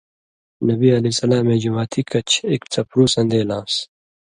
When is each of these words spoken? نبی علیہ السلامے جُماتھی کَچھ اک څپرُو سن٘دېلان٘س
نبی 0.67 0.89
علیہ 0.97 1.13
السلامے 1.13 1.55
جُماتھی 1.63 2.01
کَچھ 2.11 2.33
اک 2.51 2.61
څپرُو 2.73 3.05
سن٘دېلان٘س 3.13 3.73